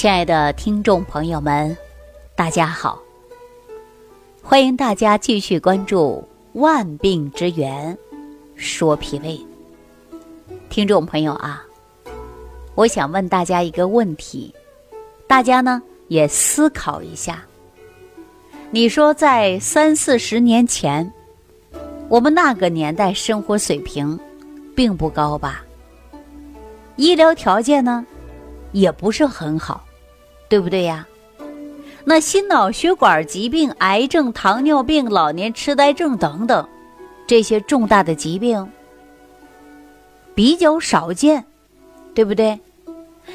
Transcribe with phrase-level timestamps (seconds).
[0.00, 1.76] 亲爱的听众朋友们，
[2.34, 2.98] 大家好！
[4.42, 6.26] 欢迎大家继续关注
[6.58, 7.98] 《万病之源
[8.56, 9.38] 说脾胃》。
[10.70, 11.62] 听众朋友啊，
[12.74, 14.54] 我想问大家一个问题，
[15.26, 17.44] 大家呢也思考一下。
[18.70, 21.12] 你说在三四十年前，
[22.08, 24.18] 我们那个年代生活水平
[24.74, 25.62] 并不高吧？
[26.96, 28.06] 医疗条件呢
[28.72, 29.84] 也不是很好。
[30.50, 31.06] 对不对呀？
[32.04, 36.66] 那心脑血管疾病、癌症、糖尿病、老年痴呆症等等，
[37.26, 38.68] 这些重大的疾病
[40.34, 41.44] 比较少见，
[42.14, 42.58] 对不对？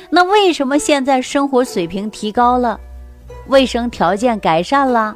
[0.09, 2.77] 那为什么现在生活水平提高了，
[3.47, 5.15] 卫生条件改善了，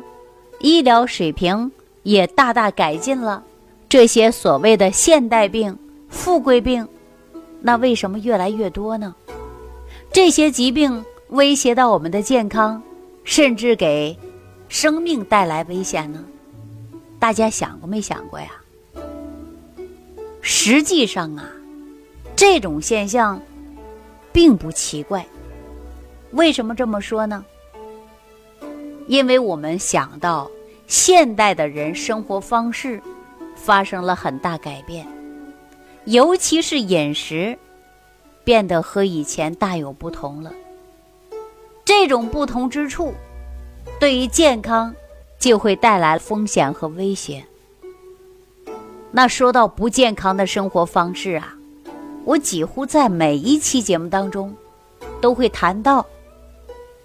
[0.59, 1.69] 医疗水平
[2.03, 3.43] 也大大改进了，
[3.89, 6.87] 这些所谓的现代病、富贵病，
[7.61, 9.13] 那为什么越来越多呢？
[10.13, 11.03] 这些疾病。
[11.29, 12.81] 威胁到我们的健康，
[13.23, 14.17] 甚至给
[14.67, 16.25] 生命带来危险呢？
[17.19, 18.47] 大家想过没想过呀？
[20.41, 21.47] 实际上啊，
[22.35, 23.39] 这种现象
[24.31, 25.23] 并不奇怪。
[26.31, 27.45] 为什么这么说呢？
[29.07, 30.49] 因为我们想到
[30.87, 32.99] 现代的人生活方式
[33.55, 35.05] 发生了很大改变，
[36.05, 37.57] 尤其是饮食
[38.43, 40.51] 变得和以前大有不同了。
[41.89, 43.15] 这种不同之处，
[43.99, 44.93] 对于健康
[45.39, 47.43] 就会带来风险和威胁。
[49.09, 51.55] 那说到不健康的生活方式啊，
[52.25, 54.55] 我几乎在每一期节目当中
[55.19, 56.05] 都会谈到。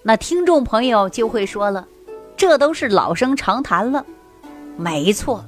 [0.02, 1.88] 那听众朋友就会说了，
[2.36, 4.04] 这都是老生常谈了。
[4.76, 5.42] 没错，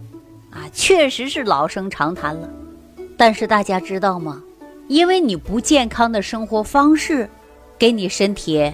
[0.51, 2.49] 啊，确实是老生常谈了。
[3.19, 4.43] 但是大家知道吗？
[4.89, 7.29] 因为你不健康的生活方式，
[7.79, 8.73] 给你身体。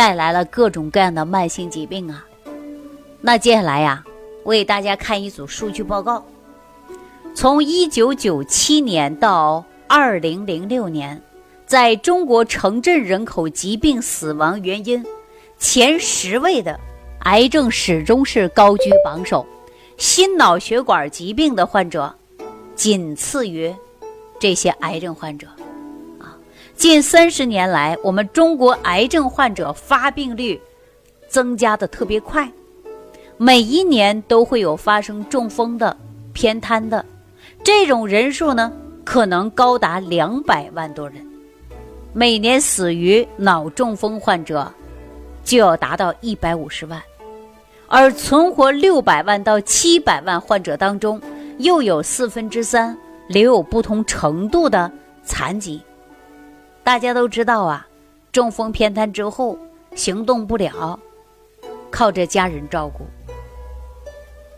[0.00, 2.24] 带来了各种各样的慢性疾病啊！
[3.20, 4.02] 那接下来呀，
[4.44, 6.24] 我给大家看一组数据报告。
[7.34, 11.22] 从一九九七年到二零零六年，
[11.66, 15.04] 在中国城镇人口疾病死亡原因
[15.58, 16.80] 前十位的
[17.24, 19.46] 癌症始终是高居榜首，
[19.98, 22.10] 心脑血管疾病的患者
[22.74, 23.70] 仅次于
[24.38, 25.46] 这些癌症患者。
[26.80, 30.58] 近三十年来，我们中国癌症患者发病率
[31.28, 32.50] 增加的特别快，
[33.36, 35.94] 每一年都会有发生中风的、
[36.32, 37.04] 偏瘫的，
[37.62, 38.72] 这种人数呢
[39.04, 41.16] 可能高达两百万多人。
[42.14, 44.72] 每年死于脑中风患者
[45.44, 46.98] 就要达到一百五十万，
[47.88, 51.20] 而存活六百万到七百万患者当中，
[51.58, 52.96] 又有四分之三
[53.28, 54.90] 留有不同程度的
[55.22, 55.78] 残疾。
[56.90, 57.86] 大家都知道啊，
[58.32, 59.56] 中风偏瘫之后
[59.94, 60.98] 行动不了，
[61.88, 63.06] 靠着家人照顾。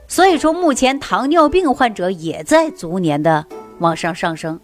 [0.08, 3.44] 所以说，目前糖尿病患者也在逐年的
[3.80, 4.58] 往上上升，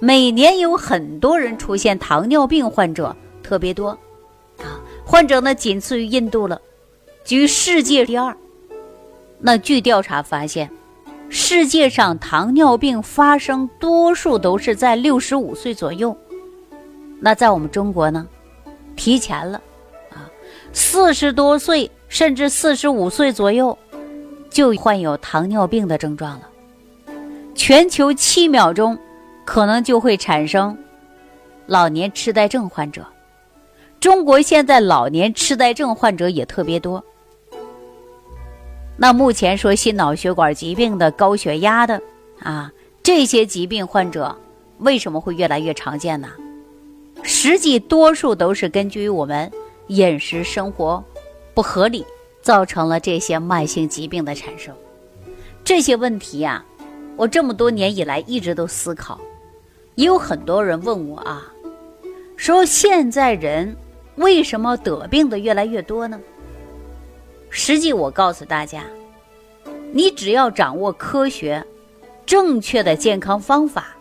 [0.00, 3.90] 每年有很多人出现糖尿病患者特别多，
[4.58, 6.60] 啊，患者呢仅次于印度了，
[7.24, 8.36] 居世界第二。
[9.38, 10.68] 那据调查发现，
[11.28, 16.16] 世界上糖尿病发生多数都是在六十五岁左右。
[17.20, 18.26] 那在我们中国呢，
[18.94, 19.60] 提前了，
[20.10, 20.28] 啊，
[20.72, 23.76] 四十多岁甚至四十五岁左右，
[24.50, 26.48] 就患有糖尿病的症状了。
[27.54, 28.98] 全球七秒钟，
[29.44, 30.76] 可能就会产生
[31.66, 33.04] 老年痴呆症患者。
[33.98, 37.02] 中国现在老年痴呆症患者也特别多。
[38.98, 42.00] 那目前说心脑血管疾病的、高血压的，
[42.40, 42.70] 啊，
[43.02, 44.36] 这些疾病患者
[44.78, 46.28] 为什么会越来越常见呢？
[47.22, 49.50] 实际多数都是根据我们
[49.88, 51.02] 饮食生活
[51.54, 52.04] 不合理，
[52.42, 54.74] 造成了这些慢性疾病的产生。
[55.64, 56.64] 这些问题呀，
[57.16, 59.20] 我这么多年以来一直都思考。
[59.96, 61.50] 也有很多人问我啊，
[62.36, 63.74] 说现在人
[64.16, 66.20] 为什么得病的越来越多呢？
[67.48, 68.84] 实际我告诉大家，
[69.92, 71.64] 你只要掌握科学、
[72.26, 73.95] 正确的健康方法，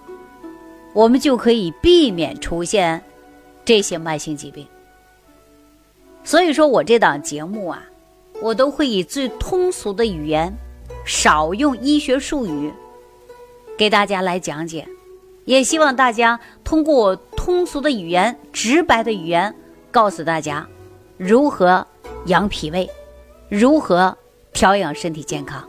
[0.96, 3.04] 我们就可以避免出现。
[3.64, 4.68] 这些慢性疾病，
[6.24, 7.84] 所以说我这档节目啊，
[8.44, 10.54] 我都会以最通俗的语言，
[11.04, 12.72] 少用医学术语，
[13.76, 14.88] 给大家来讲解。
[15.46, 19.52] 也希望大家通过通俗的语言、直白的语言，
[19.90, 20.68] 告诉大家
[21.18, 21.88] 如何
[22.28, 22.88] 养脾胃，
[23.50, 24.16] 如何
[24.54, 25.68] 调养身体健康。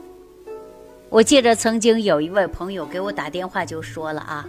[1.09, 4.47] 我记着曾经有一位朋友给我打电话就说了啊，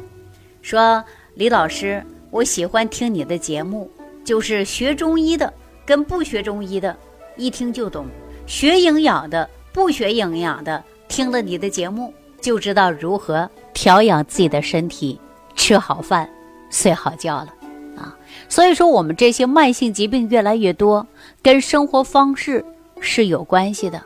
[0.62, 1.04] 说
[1.36, 2.04] 李老师。
[2.30, 3.90] 我喜欢听你的节目，
[4.26, 5.52] 就是学中医的
[5.86, 6.96] 跟不学中医的，
[7.38, 8.04] 一听就懂；
[8.46, 15.18] 学营养的、不学营养的，听了你的节目就知道如何调养自己的身体，
[15.56, 16.30] 吃好饭，
[16.70, 17.54] 睡好觉了
[17.96, 18.14] 啊。
[18.50, 21.08] 所以说，我们这些慢性疾病越来越多，
[21.42, 22.64] 跟生活方式
[23.00, 24.02] 是有关系的。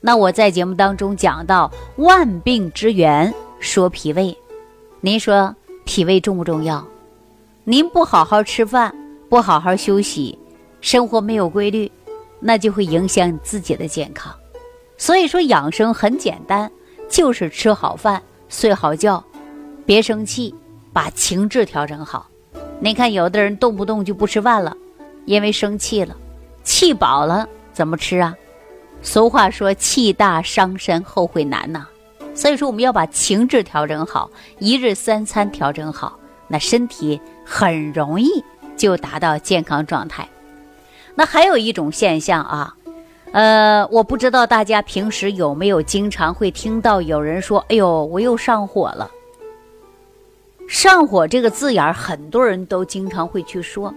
[0.00, 4.38] 那我在节目当中讲到万病之源，说脾胃，
[5.00, 5.54] 您说
[5.86, 6.86] 脾胃重不重要？
[7.64, 8.94] 您不好好吃饭，
[9.30, 10.38] 不好好休息，
[10.82, 11.90] 生活没有规律，
[12.40, 14.34] 那就会影响你自己的健康。
[14.98, 16.70] 所以说养生很简单，
[17.08, 19.24] 就是吃好饭，睡好觉，
[19.86, 20.54] 别生气，
[20.92, 22.28] 把情志调整好。
[22.80, 24.76] 你看有的人动不动就不吃饭了，
[25.24, 26.14] 因为生气了，
[26.62, 28.34] 气饱了怎么吃啊？
[29.02, 31.86] 俗话说：“气大伤身，后悔难呐。”
[32.36, 36.16] 所以说，我们要把情志调整好，一日三餐调整好，
[36.46, 38.44] 那身体很容易
[38.76, 40.28] 就达到健康状态。
[41.14, 42.76] 那还有一种现象啊，
[43.32, 49.10] 呃，我不知道大家平时有没有经常会听到有人说：“哎呦，我又上火了。”
[50.68, 53.94] 上火这个字眼儿，很多人都经常会去说。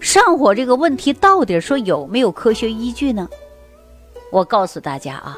[0.00, 3.28] 上火这个问题到底说有没有科学依据呢？
[4.32, 5.36] 我告诉大家啊，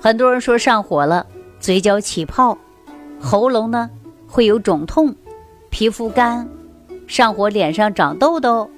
[0.00, 1.26] 很多人说上火了，
[1.58, 2.56] 嘴角起泡，
[3.20, 3.90] 喉咙呢
[4.28, 5.14] 会有肿痛，
[5.70, 6.48] 皮肤干，
[7.06, 8.70] 上火脸上长痘痘，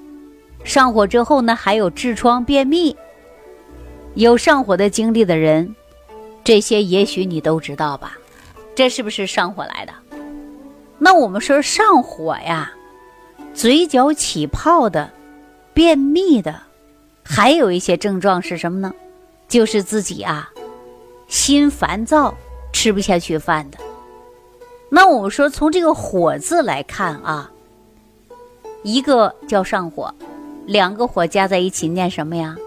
[0.63, 2.95] 上火之后呢还有痔疮、便秘。
[4.15, 5.75] 有上火的经历的人，
[6.43, 8.17] 这些也许你都知道吧？
[8.73, 9.93] 这是不是上火来的？
[10.97, 12.71] 那我们说上火呀，
[13.53, 15.11] 嘴角起泡的，
[15.73, 16.61] 便秘的，
[17.23, 18.91] 还有一些症状是什么呢？
[19.47, 20.49] 就是自己啊，
[21.31, 22.35] 心烦躁，
[22.73, 23.77] 吃不下去饭的。
[24.89, 27.49] 那我们说从这个“火”字来看啊，
[28.83, 30.13] 一个叫上火，
[30.65, 32.57] 两个火加在一起念什么呀？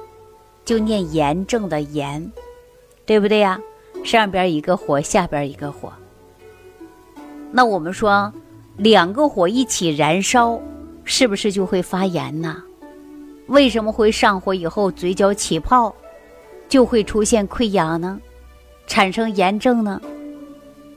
[0.64, 2.32] 就念炎症的炎，
[3.04, 3.60] 对不对呀？
[4.02, 5.92] 上边一个火，下边一个火。
[7.52, 8.32] 那我们说
[8.78, 10.58] 两个火一起燃烧，
[11.04, 12.62] 是不是就会发炎呢？
[13.48, 15.94] 为什么会上火以后嘴角起泡？
[16.66, 18.18] 就会出现溃疡呢，
[18.86, 20.00] 产生炎症呢。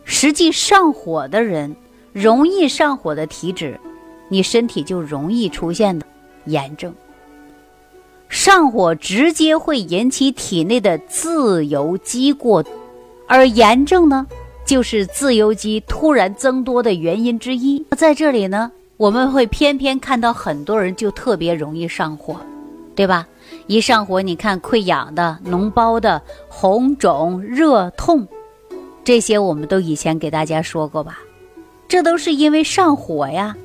[0.03, 1.75] 实际上火的人，
[2.13, 3.79] 容易上火的体质，
[4.29, 6.05] 你身体就容易出现的
[6.45, 6.93] 炎症。
[8.29, 12.63] 上火直接会引起体内的自由基过，
[13.25, 14.27] 而炎症呢，
[14.65, 17.85] 就是自由基突然增多的原因之一。
[17.97, 22.35] 在这里呢，我们会偏偏看到很多人就特别容易上火，
[22.95, 23.27] 对吧？
[23.67, 28.25] 一上火，你看溃疡的、脓包的、红肿、热痛，
[29.03, 31.19] 这些我们都以前给大家说过吧？
[31.87, 33.55] 这都是因为上火呀。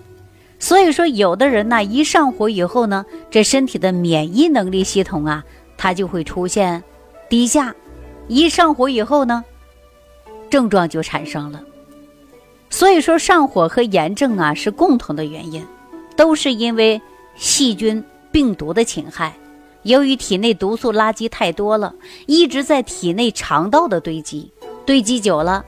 [0.59, 5.45] 所以说，有的人呢，一上火以后呢，这身体的免疫能力系统啊，
[5.77, 6.83] 它就会出现
[7.29, 7.75] 低下。
[8.29, 9.45] 一上火以后呢，
[10.51, 11.61] 症状就产生了。
[12.71, 15.65] 所以说，上火和炎症啊是共同的原因，
[16.17, 17.01] 都是因为
[17.37, 19.33] 细菌、病毒的侵害。
[19.83, 21.95] 由于体内毒素垃圾太多了，
[22.27, 24.51] 一直在体内肠道的堆积，
[24.87, 25.65] 堆积久了，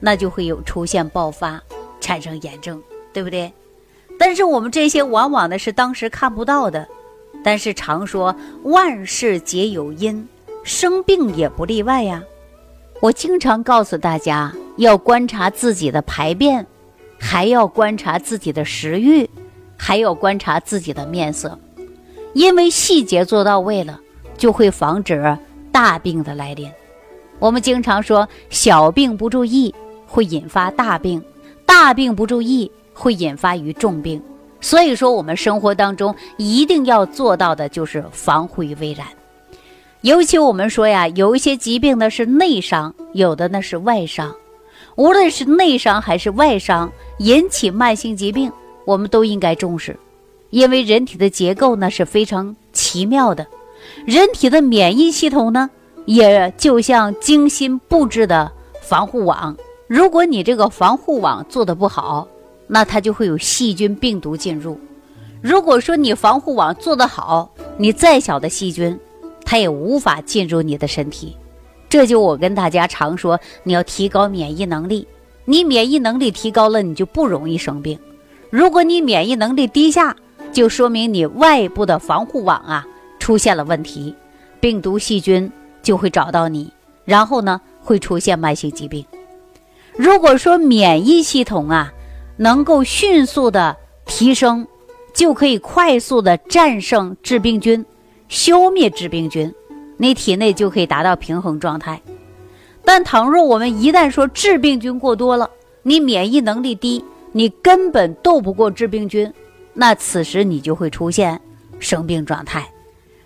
[0.00, 1.62] 那就会有出现爆发，
[2.00, 2.82] 产生炎症，
[3.12, 3.52] 对不对？
[4.18, 6.88] 但是我们这些往往呢是当时看不到的，
[7.44, 10.26] 但是常说万事皆有因，
[10.64, 12.22] 生病也不例外呀。
[13.00, 16.66] 我经常告诉大家要观察自己的排便，
[17.18, 19.28] 还要观察自己的食欲，
[19.76, 21.56] 还要观察自己的面色。
[22.34, 24.00] 因为细节做到位了，
[24.36, 25.36] 就会防止
[25.72, 26.70] 大病的来临。
[27.38, 29.74] 我们经常说，小病不注意
[30.06, 31.22] 会引发大病，
[31.64, 34.20] 大病不注意会引发于重病。
[34.60, 39.06] 所以说，我们生活当中一定要做到的就是防护于未然。
[40.00, 44.34] 尤其我们说呀，有一些疾病呢是内伤，有的呢是外伤。
[44.96, 48.50] 无论是内伤还是外伤引起慢性疾病，
[48.84, 49.96] 我们都应该重视。
[50.50, 53.46] 因为人体的结构呢是非常奇妙的，
[54.06, 55.68] 人体的免疫系统呢
[56.06, 58.50] 也就像精心布置的
[58.82, 59.56] 防护网。
[59.86, 62.26] 如果你这个防护网做的不好，
[62.66, 64.74] 那它就会有细菌病毒进入；
[65.40, 68.98] 如果说你防护网做得好，你再小的细菌，
[69.44, 71.36] 它也无法进入你的身体。
[71.88, 75.06] 这就我跟大家常说，你要提高免疫能力。
[75.46, 77.98] 你免疫能力提高了，你就不容易生病。
[78.50, 80.14] 如果你免疫能力低下，
[80.52, 82.86] 就说明你外部的防护网啊
[83.18, 84.14] 出现了问题，
[84.60, 85.50] 病毒细菌
[85.82, 86.72] 就会找到你，
[87.04, 89.04] 然后呢会出现慢性疾病。
[89.96, 91.92] 如果说免疫系统啊
[92.36, 93.76] 能够迅速的
[94.06, 94.66] 提升，
[95.14, 97.84] 就可以快速的战胜致病菌，
[98.28, 99.52] 消灭致病菌，
[99.96, 102.00] 你体内就可以达到平衡状态。
[102.84, 105.50] 但倘若我们一旦说致病菌过多了，
[105.82, 109.30] 你免疫能力低，你根本斗不过致病菌，
[109.80, 111.40] 那此时你就会出现
[111.78, 112.68] 生病状态。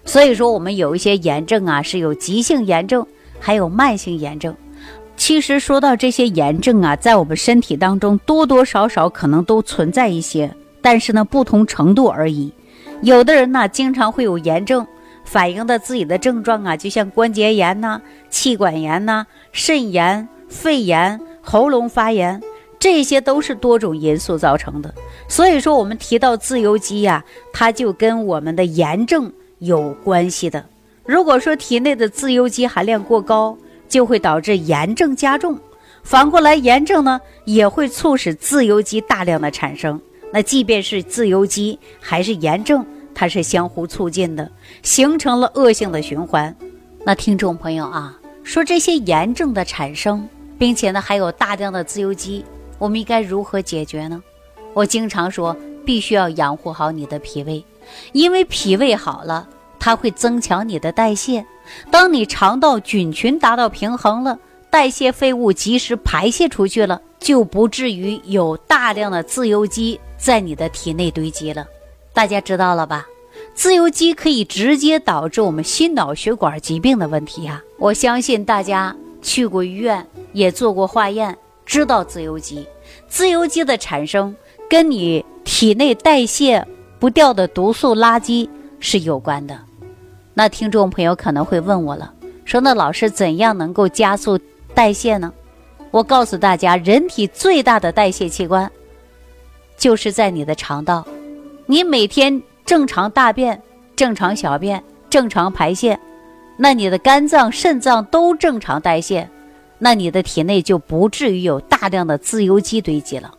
[0.05, 3.07] 所以说，我们有一些炎症啊，是有急性炎症，
[3.41, 4.55] 还有慢性炎症。
[5.17, 12.53] 其实说到这些炎症啊，在我们身体当中多多少少可能都存在一些，但是呢，不同程度而已。
[13.01, 14.87] 有的人呢，经常会有炎症，
[15.25, 22.43] 反映的自己的症状啊，就像关节炎呐、气管炎呐、肾炎、肺炎、喉咙发炎，
[22.83, 24.93] 这些都是多种因素造成的。
[25.29, 29.33] 所以说，我们提到自由基呀，它就跟我们的炎症。
[29.61, 30.65] 有关系的。
[31.05, 33.57] 如果说体内的自由基含量过高，
[33.89, 35.55] 就会导致炎症加重；
[36.03, 40.01] 反过来，炎症呢也会促使自由基大量的产生。
[40.33, 42.85] 那即便是自由基还是炎症，
[43.15, 44.51] 它是相互促进的，
[44.83, 46.53] 形成了恶性的循环。
[47.05, 52.45] 那听众朋友啊，说这些炎症的产生，并且呢还有大量的自由基，
[52.83, 54.21] 我们应该如何解决呢？
[54.75, 57.65] 我经常说，必须要养护好你的脾胃。
[58.11, 59.49] 因为脾胃好了，
[59.79, 61.47] 它会增强你的代谢。
[61.93, 64.37] 当你肠道菌群达到平衡了，
[64.69, 71.65] 代谢废物及时排泄出去了，就不至于有大量的自由基在你的体内堆积了。
[72.13, 73.07] 大家知道了吧？
[73.55, 77.63] 自由基可以直接导致我们心脑血管疾病的问题啊！
[77.79, 82.67] 我相信大家去过医院，也做过化验，知道自由基。
[83.09, 84.35] 自由基的产生
[84.69, 86.67] 跟你体内代谢。
[86.99, 89.59] 不掉的毒素垃圾是有关的，
[90.35, 92.15] 那听众朋友可能会问我了，
[92.45, 94.39] 说那老师怎样能够加速
[94.73, 95.33] 代谢呢？
[95.91, 98.71] 我告诉大家，人体最大的代谢器官
[99.77, 101.05] 就是在你的肠道，
[101.67, 103.61] 你每天正常大便、
[103.97, 105.99] 正常小便、正常排泄，
[106.57, 109.29] 那你的肝脏、肾脏都正常代谢，
[109.85, 113.35] 那你的体内就不至于有大量的自由基堆积了。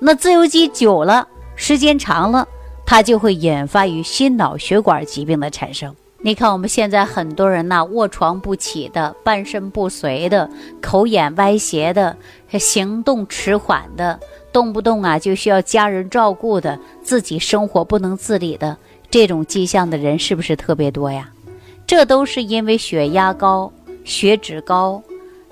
[0.00, 2.48] 那自由基久了，时间长了。
[2.84, 5.94] 它就会引发于心脑血管疾病的产生。
[6.20, 12.16] 你看我们现在很多人呐，卧床不起的，半身不遂的，口眼歪斜的，
[12.58, 14.18] 行动迟缓的，
[14.52, 18.76] 动不动啊就需要家人照顾的，自己生活不能自理的，
[19.10, 21.30] 这种迹象的人是不是特别多呀？
[21.86, 23.70] 这都是因为血压高、
[24.02, 25.00] 血脂高、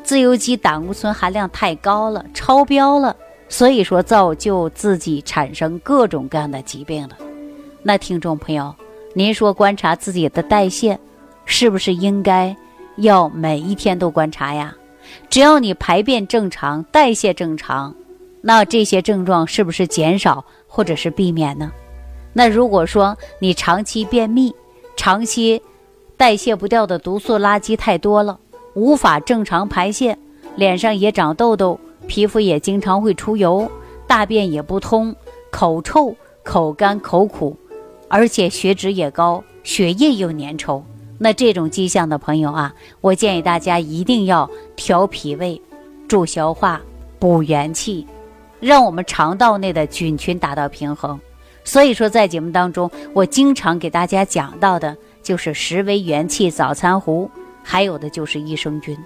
[0.07, 3.17] 自由基、胆固醇含量太高了，超标了，
[3.49, 7.19] 所以说造就自己产生各种各样的疾病了。
[7.83, 8.73] 那听众朋友，
[9.15, 10.97] 您说观察自己的代谢，
[11.45, 12.57] 是不是应该
[12.99, 14.73] 要每一天都观察呀？
[15.29, 17.93] 只要你排便正常、代谢正常，
[18.41, 21.73] 那这些症状是不是减少或者是避免呢？
[22.33, 24.55] 那如果说你长期便秘、
[24.97, 25.61] 长期
[26.17, 28.39] 代谢不掉的毒素垃圾太多了，
[28.77, 30.17] 无法正常排泄，
[30.55, 33.71] 脸上也长痘痘，皮肤也经常会出油，
[34.07, 35.17] 大便也不通，
[35.51, 36.15] 口臭、
[36.45, 37.57] 口干、口苦。
[38.07, 40.83] 而且血脂也高，血液又粘稠，
[41.19, 45.61] 那这种迹象的朋友啊，我建议大家一定要调脾胃、
[46.07, 46.79] 助消化、
[47.19, 48.07] 补元气，
[48.61, 51.19] 让我们肠道内的菌群达到平衡。
[51.65, 57.29] 所以说，在节目当中，我经常给大家讲到的就是十味元气早餐壶，
[57.69, 58.97] 还有的就是益生菌，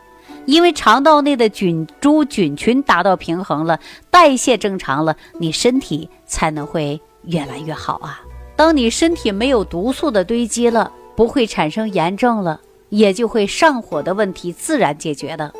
[0.45, 8.21] 因为肠道内的菌株菌群达到平衡了，代谢正常了，你身体才能会越来越好啊。
[8.55, 15.51] 当你身体没有毒素的堆积了，不会产生炎症了，也就会上火的问题自然解决的。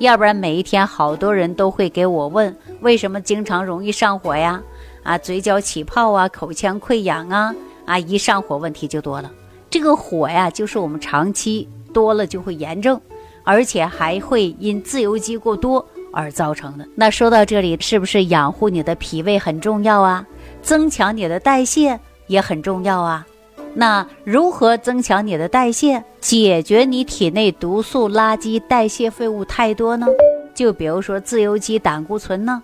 [0.00, 4.60] 要不然每一天好多人都会给我问，为什么经常容易上火呀？
[5.04, 7.54] 啊，嘴角起泡啊，口腔溃疡啊，
[7.86, 9.30] 啊，一上火问题就多了。
[9.70, 13.00] 这个火呀，就是我们长期多了就会炎症，
[13.44, 16.86] 而且还会因自由基过多而造成的。
[16.94, 20.26] 那说到这里，是不是养护你的脾胃很重要啊？
[20.62, 21.98] 增强你的代谢？
[22.26, 23.26] 也很重要啊，
[23.72, 30.06] 那如何增强你的代谢，解决你体内毒素垃圾、代谢废物太多呢？
[30.54, 32.62] 就比如说自由基、胆固醇呢？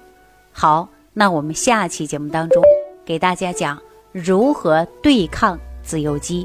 [0.52, 2.62] 好，那我们下期节目当中
[3.06, 3.80] 给大家讲
[4.12, 6.44] 如何对抗自由基。